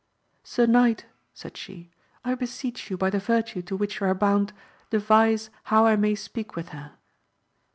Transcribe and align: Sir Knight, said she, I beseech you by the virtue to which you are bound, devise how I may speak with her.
Sir 0.43 0.65
Knight, 0.65 1.05
said 1.31 1.55
she, 1.55 1.91
I 2.25 2.33
beseech 2.33 2.89
you 2.89 2.97
by 2.97 3.11
the 3.11 3.19
virtue 3.19 3.61
to 3.61 3.75
which 3.75 3.99
you 3.99 4.07
are 4.07 4.15
bound, 4.15 4.51
devise 4.89 5.51
how 5.65 5.85
I 5.85 5.95
may 5.95 6.15
speak 6.15 6.55
with 6.55 6.69
her. 6.69 6.93